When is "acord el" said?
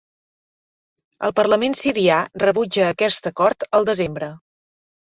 3.35-3.91